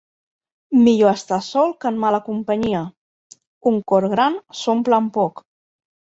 Millor 0.85 1.11
estar 1.17 1.37
sol 1.47 1.73
que 1.85 1.87
en 1.91 1.99
mala 2.05 2.21
companyia. 2.31 2.81
Un 3.75 3.79
cor 3.93 4.09
gran 4.17 4.41
s'omple 4.63 5.01
amb 5.01 5.15
poc. 5.21 5.47